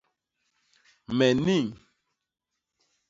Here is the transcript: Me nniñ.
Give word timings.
Me 1.17 1.27
nniñ. 1.37 1.67